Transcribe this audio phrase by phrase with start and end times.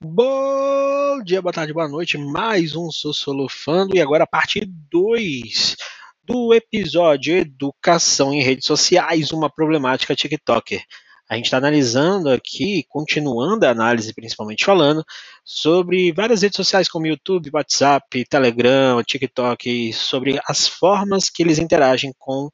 [0.00, 2.16] Bom dia, boa tarde, boa noite.
[2.16, 5.74] Mais um Sussolofando e agora a parte 2
[6.22, 10.84] do episódio Educação em Redes Sociais, uma problemática TikToker.
[11.28, 15.04] A gente está analisando aqui, continuando a análise, principalmente falando,
[15.44, 22.14] sobre várias redes sociais como YouTube, WhatsApp, Telegram, TikTok, sobre as formas que eles interagem
[22.16, 22.48] com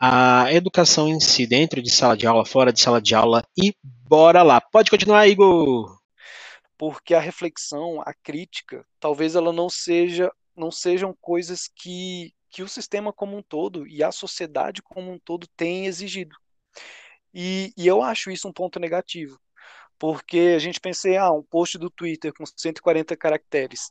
[0.00, 3.74] a educação em si, dentro de sala de aula, fora de sala de aula, e
[4.08, 4.62] bora lá.
[4.62, 5.95] Pode continuar, Igor
[6.78, 12.68] porque a reflexão, a crítica, talvez ela não seja não sejam coisas que, que o
[12.68, 16.34] sistema como um todo e a sociedade como um todo tem exigido.
[17.32, 19.38] E, e eu acho isso um ponto negativo,
[19.98, 23.90] porque a gente pensa, ah, um post do Twitter com 140 caracteres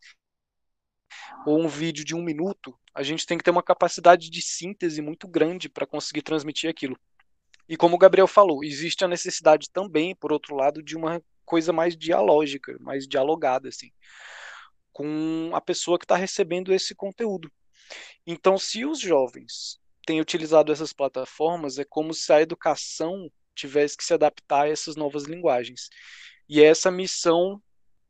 [1.46, 5.02] ou um vídeo de um minuto, a gente tem que ter uma capacidade de síntese
[5.02, 6.99] muito grande para conseguir transmitir aquilo.
[7.70, 11.72] E como o Gabriel falou, existe a necessidade também, por outro lado, de uma coisa
[11.72, 13.91] mais dialógica, mais dialogada, assim,
[14.91, 17.52] com a pessoa que está recebendo esse conteúdo.
[18.26, 24.04] Então, se os jovens têm utilizado essas plataformas, é como se a educação tivesse que
[24.04, 25.90] se adaptar a essas novas linguagens.
[26.48, 27.62] E é essa missão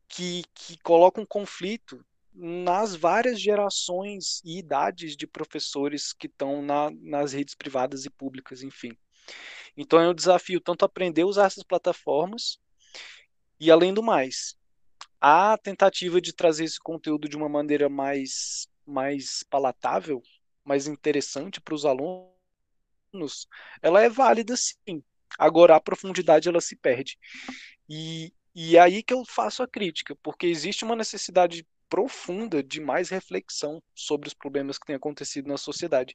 [0.08, 6.90] que, que coloca um conflito nas várias gerações e idades de professores que estão na,
[7.00, 8.96] nas redes privadas e públicas, enfim.
[9.76, 12.58] Então é um desafio tanto aprender a usar essas plataformas,
[13.58, 14.56] e além do mais,
[15.20, 20.22] a tentativa de trazer esse conteúdo de uma maneira mais, mais palatável,
[20.64, 23.48] mais interessante para os alunos,
[23.82, 25.02] ela é válida sim.
[25.38, 27.18] Agora a profundidade ela se perde.
[27.88, 32.80] E, e é aí que eu faço a crítica, porque existe uma necessidade profunda de
[32.80, 36.14] mais reflexão sobre os problemas que têm acontecido na sociedade.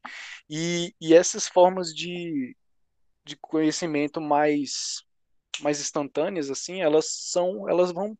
[0.50, 2.56] E, e essas formas de,
[3.25, 5.03] de conhecimento mais
[5.59, 8.17] mais instantâneas assim, elas são, elas vão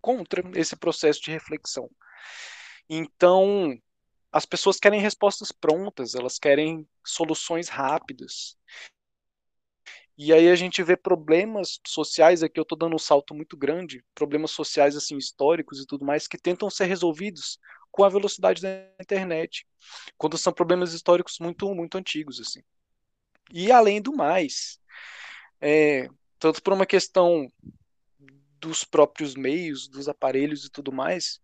[0.00, 1.90] contra esse processo de reflexão.
[2.88, 3.78] Então,
[4.30, 8.56] as pessoas querem respostas prontas, elas querem soluções rápidas.
[10.16, 14.04] E aí a gente vê problemas sociais, aqui eu estou dando um salto muito grande,
[14.14, 17.58] problemas sociais assim históricos e tudo mais que tentam ser resolvidos
[17.90, 18.68] com a velocidade da
[19.00, 19.66] internet,
[20.18, 22.60] quando são problemas históricos muito muito antigos assim.
[23.52, 24.80] E além do mais,
[25.60, 26.08] é,
[26.44, 27.50] tanto por uma questão
[28.60, 31.40] dos próprios meios, dos aparelhos e tudo mais,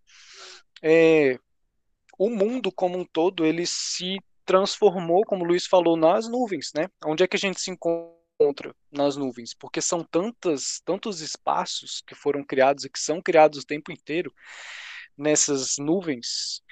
[0.83, 1.39] é,
[2.19, 6.91] o mundo como um todo ele se transformou, como o Luiz falou, nas nuvens, né?
[7.03, 9.55] Onde é que a gente se encontra nas nuvens?
[9.55, 14.31] Porque são tantas, tantos espaços que foram criados e que são criados o tempo inteiro
[15.17, 16.63] nessas nuvens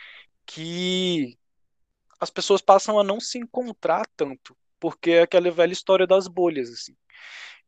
[0.44, 1.38] que
[2.20, 6.68] as pessoas passam a não se encontrar tanto, porque é aquela velha história das bolhas,
[6.68, 6.94] assim.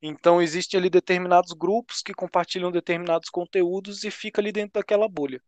[0.02, 5.42] Então, existem ali determinados grupos que compartilham determinados conteúdos e fica ali dentro daquela bolha.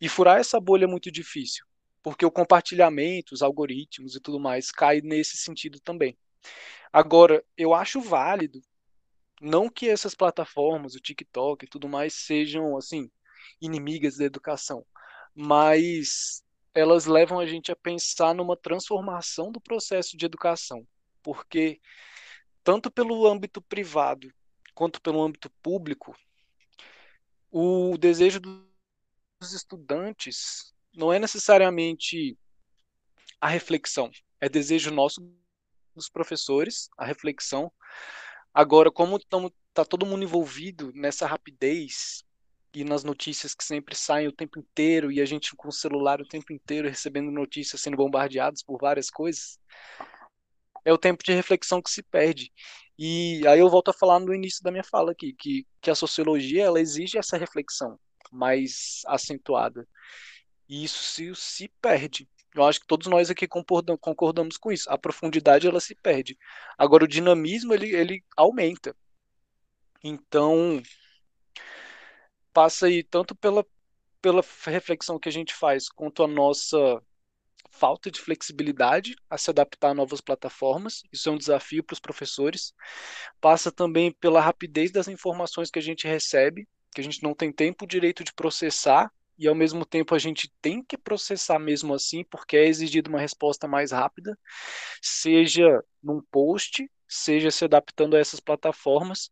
[0.00, 1.66] E furar essa bolha é muito difícil,
[2.02, 6.16] porque o compartilhamento, os algoritmos e tudo mais cai nesse sentido também.
[6.92, 8.60] Agora, eu acho válido,
[9.40, 13.10] não que essas plataformas, o TikTok e tudo mais, sejam, assim,
[13.60, 14.86] inimigas da educação,
[15.34, 16.42] mas
[16.74, 20.86] elas levam a gente a pensar numa transformação do processo de educação,
[21.22, 21.80] porque
[22.66, 24.28] tanto pelo âmbito privado
[24.74, 26.16] quanto pelo âmbito público,
[27.48, 32.36] o desejo dos estudantes não é necessariamente
[33.40, 34.10] a reflexão,
[34.40, 35.20] é desejo nosso
[35.94, 37.72] dos professores, a reflexão.
[38.52, 42.24] Agora, como está todo mundo envolvido nessa rapidez
[42.74, 46.20] e nas notícias que sempre saem o tempo inteiro e a gente com o celular
[46.20, 49.56] o tempo inteiro recebendo notícias, sendo bombardeados por várias coisas,
[50.86, 52.52] é o tempo de reflexão que se perde.
[52.96, 55.94] E aí eu volto a falar no início da minha fala aqui, que, que a
[55.96, 57.98] sociologia ela exige essa reflexão
[58.30, 59.86] mais acentuada.
[60.68, 62.28] E isso se, se perde.
[62.54, 64.88] Eu acho que todos nós aqui concordamos, com isso.
[64.88, 66.38] A profundidade ela se perde.
[66.78, 68.96] Agora o dinamismo ele, ele aumenta.
[70.04, 70.80] Então
[72.52, 73.66] passa aí tanto pela,
[74.22, 77.02] pela reflexão que a gente faz quanto a nossa
[77.76, 82.00] falta de flexibilidade a se adaptar a novas plataformas, isso é um desafio para os
[82.00, 82.74] professores.
[83.40, 87.52] Passa também pela rapidez das informações que a gente recebe, que a gente não tem
[87.52, 92.24] tempo direito de processar e ao mesmo tempo a gente tem que processar mesmo assim,
[92.24, 94.38] porque é exigido uma resposta mais rápida,
[95.02, 99.30] seja num post, seja se adaptando a essas plataformas.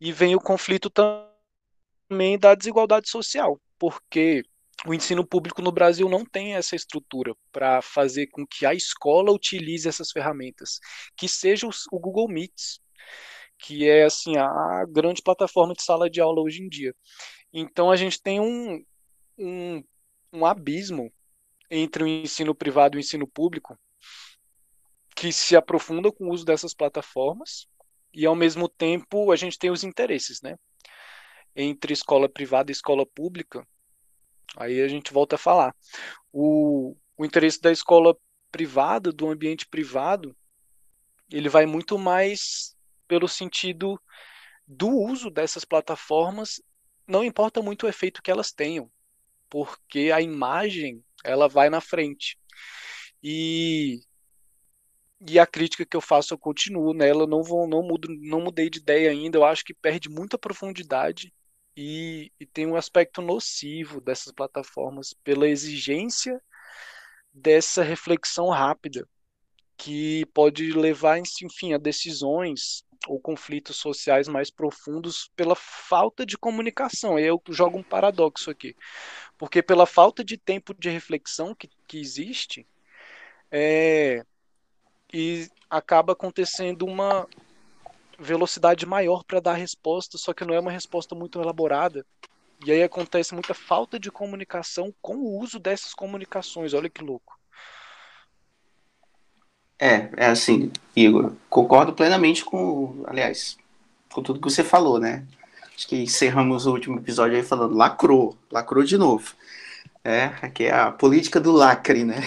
[0.00, 4.42] E vem o conflito também da desigualdade social, porque
[4.86, 9.32] o ensino público no Brasil não tem essa estrutura para fazer com que a escola
[9.32, 10.78] utilize essas ferramentas,
[11.16, 12.80] que seja o Google Meets,
[13.58, 16.94] que é assim a grande plataforma de sala de aula hoje em dia.
[17.52, 18.84] Então a gente tem um,
[19.38, 19.82] um,
[20.32, 21.12] um abismo
[21.70, 23.78] entre o ensino privado e o ensino público
[25.16, 27.66] que se aprofunda com o uso dessas plataformas
[28.12, 30.56] e ao mesmo tempo a gente tem os interesses, né?
[31.56, 33.66] Entre escola privada e escola pública.
[34.56, 35.76] Aí a gente volta a falar.
[36.32, 38.16] O, o interesse da escola
[38.50, 40.34] privada, do ambiente privado,
[41.30, 42.74] ele vai muito mais
[43.06, 44.00] pelo sentido
[44.66, 46.60] do uso dessas plataformas,
[47.06, 48.90] não importa muito o efeito que elas tenham,
[49.48, 52.38] porque a imagem ela vai na frente.
[53.22, 54.00] E
[55.26, 58.68] e a crítica que eu faço eu continuo nela, não vou não mudo, não mudei
[58.68, 61.32] de ideia ainda, eu acho que perde muita profundidade
[61.76, 66.40] e, e tem um aspecto nocivo dessas plataformas pela exigência
[67.32, 69.06] dessa reflexão rápida
[69.76, 77.18] que pode levar, enfim, a decisões ou conflitos sociais mais profundos pela falta de comunicação.
[77.18, 78.74] Eu jogo um paradoxo aqui,
[79.36, 82.66] porque pela falta de tempo de reflexão que, que existe,
[83.50, 84.24] é,
[85.12, 87.28] e acaba acontecendo uma
[88.18, 92.04] velocidade maior para dar a resposta, só que não é uma resposta muito elaborada.
[92.64, 96.72] E aí acontece muita falta de comunicação com o uso dessas comunicações.
[96.72, 97.38] Olha que louco.
[99.78, 103.58] É, é assim, Igor, concordo plenamente com, aliás,
[104.10, 105.26] com tudo que você falou, né?
[105.74, 109.34] Acho que encerramos o último episódio aí falando lacrou, lacrou de novo.
[110.02, 112.22] É, aqui é a política do lacre, né?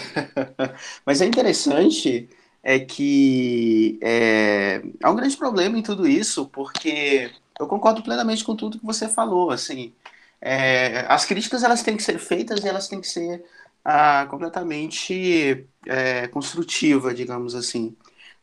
[1.03, 2.29] Mas é interessante
[2.63, 8.55] é que é, há um grande problema em tudo isso, porque eu concordo plenamente com
[8.55, 9.93] tudo que você falou, assim,
[10.41, 13.43] é, as críticas elas têm que ser feitas e elas têm que ser
[13.83, 17.95] ah, completamente é, construtiva, digamos assim.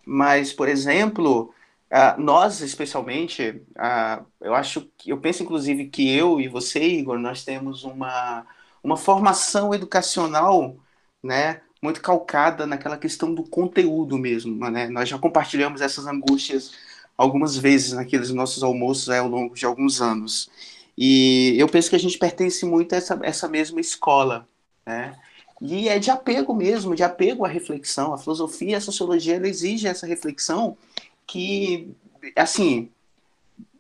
[0.05, 1.53] Mas, por exemplo,
[1.91, 7.19] ah, nós especialmente, ah, eu acho que eu penso inclusive que eu e você, Igor,
[7.19, 8.47] nós temos uma,
[8.83, 10.77] uma formação educacional,
[11.23, 14.89] né, muito calcada naquela questão do conteúdo mesmo, né?
[14.89, 16.73] Nós já compartilhamos essas angústias
[17.17, 20.51] algumas vezes naqueles nossos almoços ao longo de alguns anos.
[20.99, 24.49] E eu penso que a gente pertence muito a essa, essa mesma escola,
[24.85, 25.17] né?
[25.63, 28.13] E é de apego mesmo, de apego à reflexão.
[28.13, 30.77] A filosofia, a sociologia, ela exige essa reflexão
[31.25, 31.95] que,
[32.35, 32.91] assim,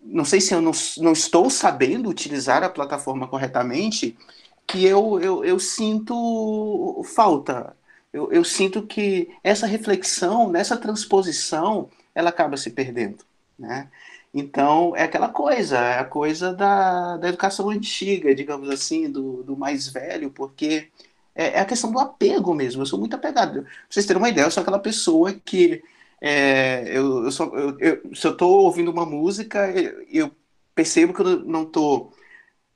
[0.00, 4.16] não sei se eu não, não estou sabendo utilizar a plataforma corretamente,
[4.64, 7.76] que eu, eu, eu sinto falta
[8.16, 13.24] eu, eu sinto que essa reflexão, nessa transposição, ela acaba se perdendo,
[13.58, 13.90] né?
[14.32, 19.56] Então, é aquela coisa, é a coisa da, da educação antiga, digamos assim, do, do
[19.56, 20.90] mais velho, porque
[21.34, 22.82] é, é, a questão do apego mesmo.
[22.82, 23.62] Eu sou muito apegado.
[23.62, 25.82] Pra vocês terem uma ideia, eu sou aquela pessoa que
[26.20, 29.70] é, eu, eu, sou, eu, eu, se eu estou ouvindo uma música,
[30.10, 30.30] eu,
[30.74, 32.12] percebo que eu não estou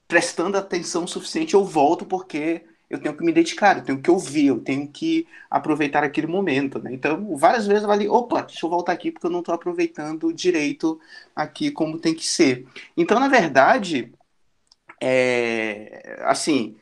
[0.08, 4.46] prestando atenção suficiente, eu volto porque eu tenho que me dedicar, eu tenho que ouvir,
[4.48, 6.92] eu tenho que aproveitar aquele momento, né?
[6.92, 10.32] Então, várias vezes eu falei, opa, deixa eu voltar aqui porque eu não estou aproveitando
[10.32, 11.00] direito
[11.34, 12.66] aqui como tem que ser.
[12.96, 14.12] Então, na verdade,
[15.00, 16.76] é, assim,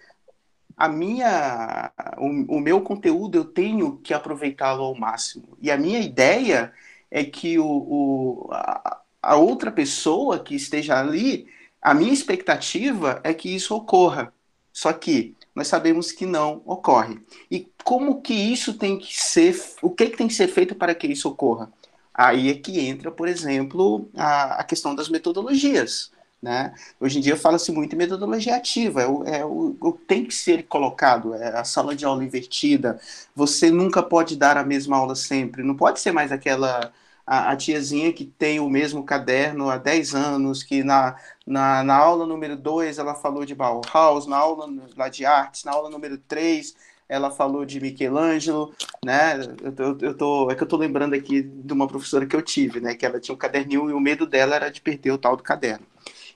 [0.77, 5.59] a minha, o, o meu conteúdo eu tenho que aproveitá-lo ao máximo.
[5.61, 6.73] E a minha ideia
[7.11, 11.49] é que o, o a, a outra pessoa que esteja ali,
[11.83, 14.33] a minha expectativa é que isso ocorra.
[14.73, 17.21] Só que nós sabemos que não ocorre.
[17.51, 20.95] E como que isso tem que ser, o que, que tem que ser feito para
[20.95, 21.71] que isso ocorra?
[22.15, 26.13] Aí é que entra, por exemplo, a, a questão das metodologias.
[26.41, 26.73] Né?
[27.01, 30.33] Hoje em dia fala-se muito em metodologia ativa, é o, é o, o, tem que
[30.33, 33.01] ser colocado, é a sala de aula invertida,
[33.35, 36.93] você nunca pode dar a mesma aula sempre, não pode ser mais aquela
[37.29, 41.15] a, a, tiazinha que tem o mesmo caderno há 10 anos, que na,
[41.47, 44.67] na, na aula número 2 ela falou de Bauhaus, na aula
[44.97, 46.75] lá de artes, na aula número 3
[47.07, 49.41] ela falou de Michelangelo, né?
[49.63, 52.43] Eu, eu, eu, tô, é que eu tô lembrando aqui de uma professora que eu
[52.43, 52.95] tive, né?
[52.95, 55.43] Que ela tinha um caderninho e o medo dela era de perder o tal do
[55.43, 55.87] caderno.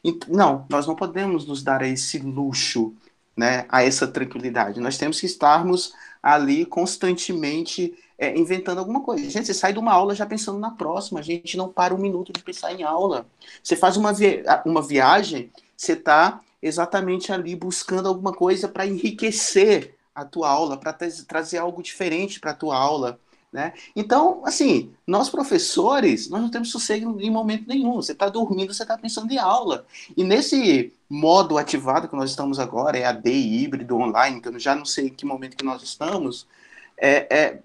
[0.02, 2.94] E, não, nós não podemos nos dar a esse luxo,
[3.36, 3.66] né?
[3.68, 4.80] A essa tranquilidade.
[4.80, 9.28] Nós temos que estarmos ali constantemente é, inventando alguma coisa.
[9.28, 11.98] Gente, você sai de uma aula já pensando na próxima, a gente não para um
[11.98, 13.26] minuto de pensar em aula.
[13.62, 19.96] Você faz uma, vi uma viagem, você está exatamente ali buscando alguma coisa para enriquecer
[20.14, 20.92] a tua aula, para
[21.26, 23.18] trazer algo diferente para a tua aula.
[23.52, 23.74] Né?
[23.94, 27.96] Então, assim, nós professores, nós não temos sossego em momento nenhum.
[27.96, 29.84] Você está dormindo, você está pensando em aula.
[30.16, 34.74] E nesse modo ativado que nós estamos agora, é AD híbrido, online, que eu já
[34.74, 36.46] não sei em que momento que nós estamos,
[36.96, 37.60] é, é,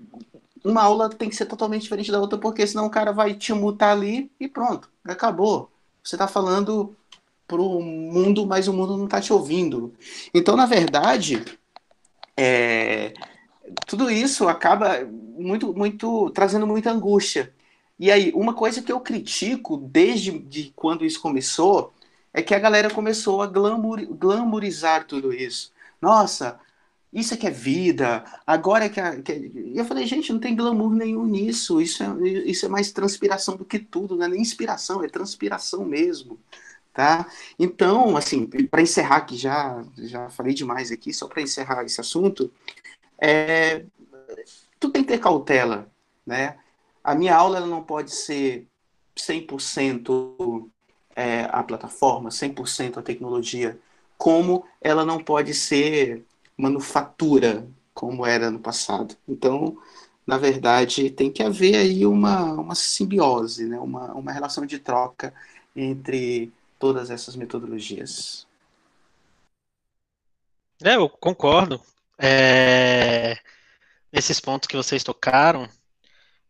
[0.63, 3.53] uma aula tem que ser totalmente diferente da outra, porque senão o cara vai te
[3.53, 5.71] mutar ali e pronto, acabou.
[6.03, 6.95] Você está falando
[7.47, 9.93] para o mundo, mas o mundo não está te ouvindo.
[10.33, 11.43] Então, na verdade,
[12.35, 13.13] é,
[13.85, 17.53] tudo isso acaba muito, muito trazendo muita angústia.
[17.99, 21.93] E aí, uma coisa que eu critico desde de quando isso começou
[22.33, 25.71] é que a galera começou a glamour, glamourizar tudo isso.
[26.01, 26.59] Nossa,
[27.11, 29.51] isso é que é vida, agora é que, é, que é...
[29.79, 33.65] eu falei, gente, não tem glamour nenhum nisso, isso é, isso é mais transpiração do
[33.65, 36.39] que tudo, não é nem inspiração, é transpiração mesmo,
[36.93, 37.25] tá?
[37.57, 42.51] Então, assim, para encerrar que já, já falei demais aqui, só para encerrar esse assunto,
[43.19, 43.85] é,
[44.79, 45.89] tu tem que ter cautela,
[46.25, 46.57] né?
[47.03, 48.67] A minha aula ela não pode ser
[49.15, 50.69] 100%
[51.15, 53.79] é, a plataforma, 100% a tecnologia,
[54.17, 56.25] como ela não pode ser
[56.57, 59.15] manufatura, como era no passado.
[59.27, 59.77] Então,
[60.25, 63.79] na verdade, tem que haver aí uma, uma simbiose, né?
[63.79, 65.33] uma, uma relação de troca
[65.75, 68.45] entre todas essas metodologias.
[70.83, 71.81] É, eu concordo.
[72.17, 73.37] É...
[74.11, 75.69] Esses pontos que vocês tocaram.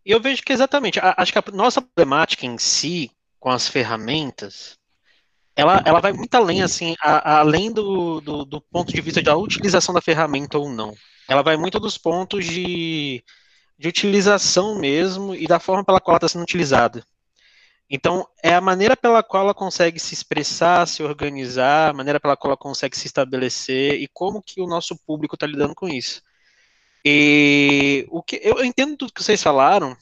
[0.05, 4.77] Eu vejo que exatamente, acho que a nossa problemática em si, com as ferramentas,
[5.57, 9.23] ela, ela vai muito além, assim, a, a, além do, do, do, ponto de vista
[9.23, 10.93] da utilização da ferramenta ou não.
[11.27, 13.23] Ela vai muito dos pontos de,
[13.77, 17.03] de utilização mesmo e da forma pela qual ela está sendo utilizada.
[17.89, 22.37] Então, é a maneira pela qual ela consegue se expressar, se organizar, a maneira pela
[22.37, 26.21] qual ela consegue se estabelecer e como que o nosso público está lidando com isso.
[27.03, 29.97] E o que eu entendo tudo que vocês falaram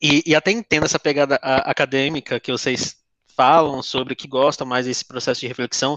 [0.00, 2.96] e, e até entendo essa pegada acadêmica que vocês
[3.38, 5.96] falam sobre que gostam mais desse processo de reflexão.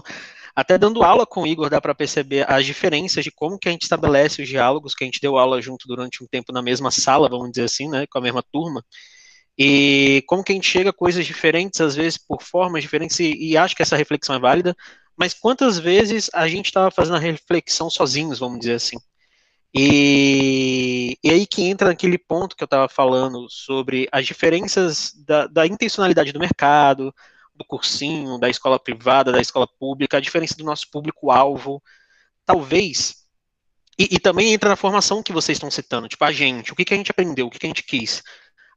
[0.54, 3.72] Até dando aula com o Igor, dá para perceber as diferenças de como que a
[3.72, 6.92] gente estabelece os diálogos, que a gente deu aula junto durante um tempo na mesma
[6.92, 8.84] sala, vamos dizer assim, né, com a mesma turma,
[9.58, 13.34] e como que a gente chega a coisas diferentes, às vezes por formas diferentes, e,
[13.34, 14.76] e acho que essa reflexão é válida,
[15.16, 18.98] mas quantas vezes a gente estava fazendo a reflexão sozinhos, vamos dizer assim.
[19.74, 25.46] E, e, aí que entra naquele ponto que eu estava falando sobre as diferenças da,
[25.46, 27.14] da, intencionalidade do mercado,
[27.54, 31.82] do cursinho, da escola privada, da escola pública, a diferença do nosso público-alvo,
[32.44, 33.22] talvez,
[33.98, 36.84] e, e, também entra na formação que vocês estão citando, tipo, a gente, o que,
[36.84, 38.22] que a gente aprendeu, o que, que a gente quis.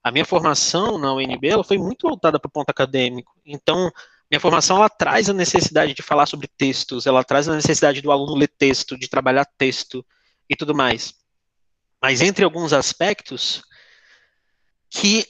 [0.04, 3.92] A minha formação na UNB ela foi muito voltada para o ponto acadêmico, então
[4.30, 8.12] minha formação ela traz a necessidade de falar sobre textos, ela traz a necessidade do
[8.12, 10.06] aluno ler texto, de trabalhar texto
[10.50, 11.14] e tudo mais.
[12.02, 13.64] Mas entre alguns aspectos
[14.90, 15.26] que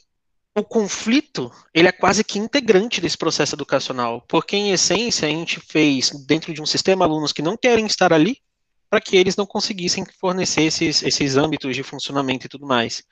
[0.58, 5.60] o conflito ele é quase que integrante desse processo educacional, porque em essência a gente
[5.60, 8.42] fez dentro de um sistema alunos que não querem estar ali
[8.90, 13.04] para que eles não conseguissem fornecer esses, esses âmbitos de funcionamento e tudo mais.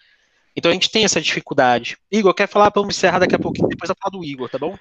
[0.56, 1.98] Então a gente tem essa dificuldade.
[2.12, 2.72] Igor, quer falar?
[2.74, 4.78] Vamos encerrar daqui a pouquinho, depois eu falo do Igor, tá bom?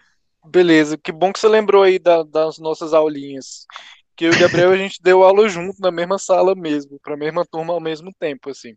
[0.47, 3.67] Beleza, que bom que você lembrou aí da, das nossas aulinhas.
[4.17, 7.45] Que o Gabriel a gente deu aula junto na mesma sala mesmo, para a mesma
[7.45, 8.77] turma ao mesmo tempo, assim.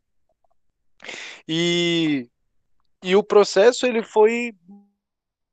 [1.48, 2.30] E
[3.04, 4.51] e o processo ele foi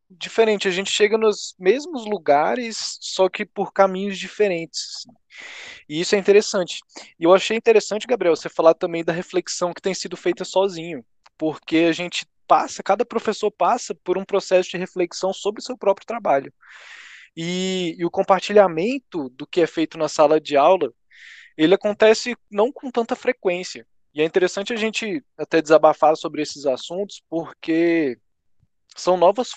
[0.08, 0.68] diferente.
[0.68, 5.06] A gente chega nos mesmos lugares, só que por caminhos diferentes.
[5.88, 6.80] E isso é interessante.
[7.18, 11.04] E eu achei interessante, Gabriel, você falar também da reflexão que tem sido feita sozinho,
[11.36, 15.76] porque a gente passa, cada professor passa por um processo de reflexão sobre o seu
[15.76, 16.52] próprio trabalho.
[17.36, 20.92] E, e o compartilhamento do que é feito na sala de aula,
[21.56, 23.86] ele acontece não com tanta frequência.
[24.14, 28.18] E é interessante a gente até desabafar sobre esses assuntos, porque
[28.94, 29.52] são novas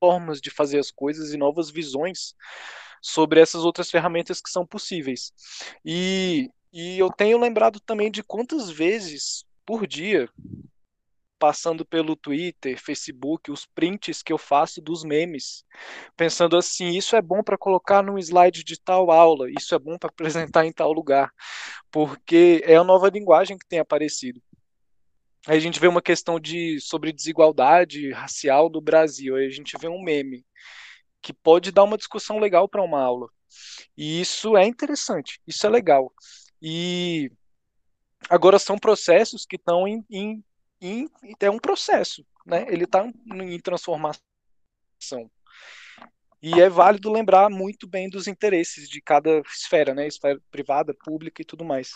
[0.00, 2.34] formas de fazer as coisas e novas visões
[3.02, 5.32] sobre essas outras ferramentas que são possíveis.
[5.84, 10.28] E, e eu tenho lembrado também de quantas vezes por dia
[11.38, 15.64] passando pelo Twitter, Facebook, os prints que eu faço dos memes,
[16.16, 19.96] pensando assim, isso é bom para colocar num slide de tal aula, isso é bom
[19.98, 21.32] para apresentar em tal lugar,
[21.90, 24.42] porque é a nova linguagem que tem aparecido.
[25.46, 29.78] Aí a gente vê uma questão de sobre desigualdade racial do Brasil, aí a gente
[29.78, 30.44] vê um meme
[31.22, 33.28] que pode dar uma discussão legal para uma aula.
[33.96, 36.12] E isso é interessante, isso é legal.
[36.60, 37.30] E
[38.28, 40.44] agora são processos que estão em, em
[40.80, 41.08] e
[41.40, 42.66] é um processo, né?
[42.68, 44.20] Ele está em transformação.
[46.40, 50.06] E é válido lembrar muito bem dos interesses de cada esfera, né?
[50.06, 51.92] Esfera privada, pública e tudo mais.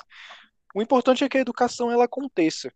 [0.75, 2.73] O importante é que a educação ela aconteça.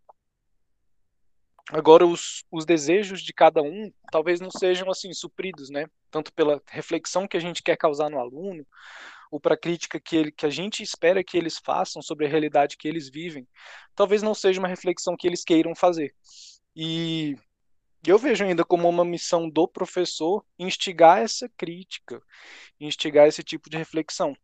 [1.69, 5.87] Agora, os, os desejos de cada um talvez não sejam assim supridos, né?
[6.09, 8.65] Tanto pela reflexão que a gente quer causar no aluno,
[9.31, 12.29] ou para a crítica que, ele, que a gente espera que eles façam sobre a
[12.29, 13.47] realidade que eles vivem,
[13.95, 16.13] talvez não seja uma reflexão que eles queiram fazer.
[16.75, 17.35] E
[18.05, 22.21] eu vejo ainda como uma missão do professor instigar essa crítica,
[22.79, 24.35] instigar esse tipo de reflexão.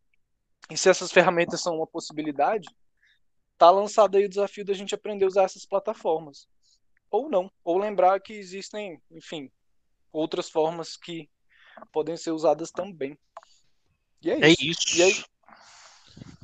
[0.70, 2.68] E se essas ferramentas são uma possibilidade,
[3.58, 6.48] tá lançado aí o desafio da gente aprender a usar essas plataformas.
[7.10, 9.52] Ou não, ou lembrar que existem, enfim,
[10.12, 11.30] outras formas que
[11.92, 13.18] podem ser usadas também.
[14.24, 14.64] E é, é isso.
[14.64, 14.98] isso.
[14.98, 15.24] E aí...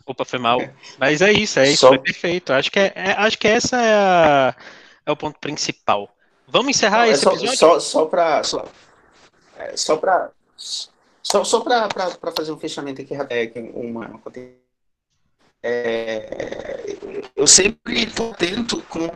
[0.05, 0.59] Opa, foi mal.
[0.97, 1.89] Mas é isso, é isso, Só...
[1.89, 2.51] foi perfeito.
[2.51, 4.55] Acho que, é, é, acho que essa é, a,
[5.05, 6.09] é o ponto principal.
[6.47, 7.57] Vamos encerrar não, esse só, episódio?
[7.57, 8.65] Só, só para só,
[9.55, 14.21] é, só para só, só para fazer um fechamento aqui, é, uma, uma
[15.61, 16.97] é,
[17.35, 19.07] eu sempre estou atento com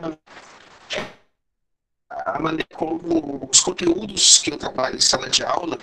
[2.08, 5.78] a maneira como os conteúdos que eu trabalho em sala de aula,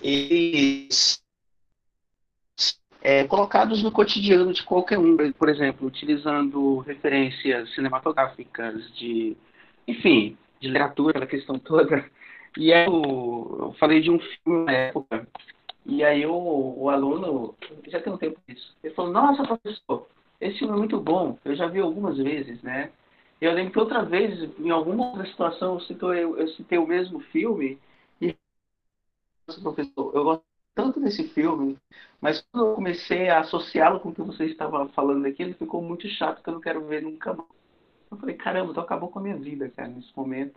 [0.00, 1.20] eles
[3.00, 9.36] é, colocados no cotidiano de qualquer um, por exemplo, utilizando referências cinematográficas, de,
[9.86, 12.04] enfim, de literatura, a questão toda.
[12.56, 15.28] E eu, eu falei de um filme na época,
[15.86, 17.54] e aí o, o aluno,
[17.86, 20.08] já tem um tempo disso, ele falou, nossa, professor,
[20.40, 22.90] esse filme é muito bom, eu já vi algumas vezes, né?
[23.40, 27.20] Eu lembro que outra vez, em alguma outra situação, eu citei, eu citei o mesmo
[27.20, 27.78] filme
[28.20, 28.34] e
[29.62, 30.47] professor, eu gosto
[30.78, 31.76] tanto desse filme,
[32.20, 35.82] mas quando eu comecei a associá-lo com o que você estava falando aqui, ele ficou
[35.82, 37.48] muito chato que eu não quero ver nunca mais.
[38.08, 40.54] Eu falei, caramba, então acabou com a minha vida, cara, nesse momento.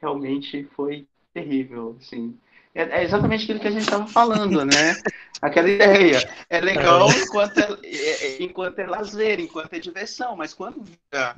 [0.00, 2.38] Realmente foi terrível, assim.
[2.72, 4.94] É, é exatamente aquilo que a gente estava falando, né?
[5.42, 6.20] Aquela ideia.
[6.48, 7.18] É legal é.
[7.24, 11.34] enquanto é, é, é, enquanto é lazer, enquanto é diversão, mas quando vira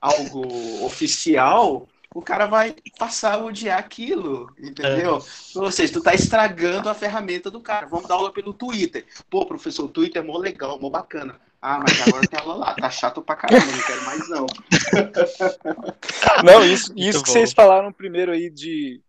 [0.00, 0.46] algo
[0.84, 5.16] oficial, o cara vai passar a odiar aquilo, entendeu?
[5.16, 5.58] É.
[5.58, 7.86] Ou seja, tu tá estragando a ferramenta do cara.
[7.86, 9.06] Vamos dar aula pelo Twitter.
[9.30, 11.40] Pô, professor, o Twitter é mó legal, mó bacana.
[11.60, 14.46] Ah, mas agora tem aula lá, tá chato pra caramba, não quero mais não.
[16.44, 17.32] Não, isso, isso que bom.
[17.32, 19.00] vocês falaram primeiro aí de.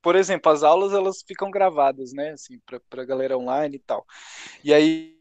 [0.00, 2.30] Por exemplo, as aulas elas ficam gravadas, né?
[2.30, 4.06] Assim, pra, pra galera online e tal.
[4.64, 5.14] E aí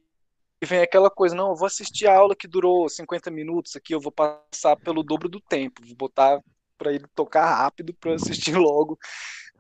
[0.63, 4.00] vem aquela coisa, não, eu vou assistir a aula que durou 50 minutos aqui, eu
[4.00, 6.39] vou passar pelo dobro do tempo, vou botar
[6.79, 8.98] para ele tocar rápido para assistir logo.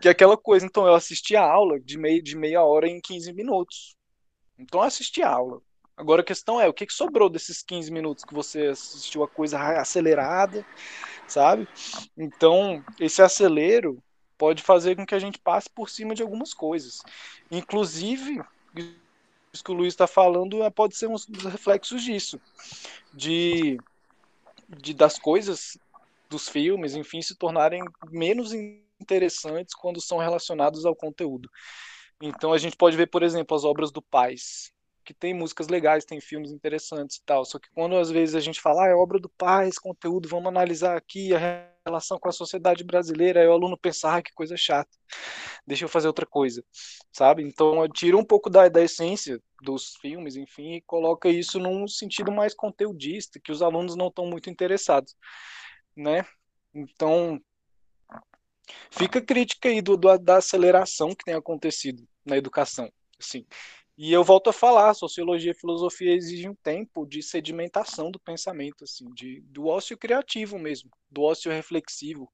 [0.01, 3.01] Que é aquela coisa, então eu assisti a aula de meia, de meia hora em
[3.01, 3.95] 15 minutos.
[4.57, 5.61] Então eu assisti a aula.
[5.95, 9.27] Agora a questão é, o que, que sobrou desses 15 minutos que você assistiu a
[9.27, 10.65] coisa acelerada,
[11.27, 11.67] sabe?
[12.17, 14.01] Então, esse acelero
[14.37, 17.01] pode fazer com que a gente passe por cima de algumas coisas.
[17.51, 18.41] Inclusive,
[19.51, 22.39] isso que o Luiz está falando é, pode ser um dos reflexos disso.
[23.13, 23.77] De,
[24.69, 25.77] de das coisas
[26.29, 28.53] dos filmes, enfim, se tornarem menos
[29.01, 31.49] interessantes quando são relacionados ao conteúdo.
[32.21, 34.71] Então a gente pode ver, por exemplo, as obras do Paz,
[35.05, 37.43] que tem músicas legais, tem filmes interessantes e tal.
[37.45, 40.47] Só que quando às vezes a gente fala, ah, é obra do Paz, conteúdo, vamos
[40.47, 44.55] analisar aqui a relação com a sociedade brasileira, aí o aluno pensa, ah, que coisa
[44.55, 44.91] chata,
[45.65, 46.63] deixa eu fazer outra coisa,
[47.11, 47.41] sabe?
[47.41, 51.87] Então eu tiro um pouco da, da essência dos filmes, enfim, e coloca isso num
[51.87, 55.15] sentido mais conteudista, que os alunos não estão muito interessados
[55.95, 56.25] né?
[56.73, 57.39] Então,
[58.91, 63.45] fica a crítica aí do, do, da aceleração que tem acontecido na educação, assim.
[63.97, 68.85] E eu volto a falar, sociologia e filosofia exigem um tempo de sedimentação do pensamento,
[68.85, 72.31] assim, de, do ócio criativo mesmo, do ócio reflexivo,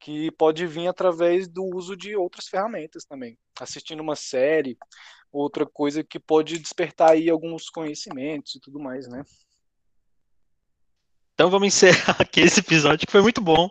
[0.00, 3.38] que pode vir através do uso de outras ferramentas também.
[3.60, 4.78] Assistindo uma série,
[5.30, 9.22] outra coisa que pode despertar aí alguns conhecimentos e tudo mais, né?
[11.42, 13.68] Então vamos encerrar aqui esse episódio que foi muito bom.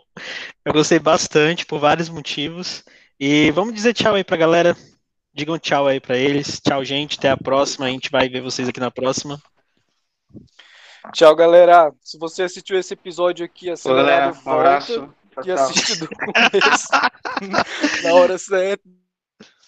[0.66, 2.84] Eu gostei bastante por vários motivos.
[3.18, 4.76] E vamos dizer tchau aí pra galera.
[5.34, 6.60] Digam tchau aí para eles.
[6.60, 7.18] Tchau, gente.
[7.18, 7.86] Até a próxima.
[7.86, 9.42] A gente vai ver vocês aqui na próxima.
[11.14, 11.94] Tchau, galera.
[12.02, 15.14] Se você assistiu esse episódio aqui, acelerado, Olá, um abraço.
[15.46, 16.90] e assiste do começo,
[18.04, 18.84] na hora certa,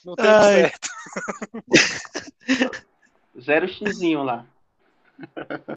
[0.03, 0.53] no tempo Ai.
[0.55, 0.89] certo.
[3.39, 4.45] Zero xizinho lá.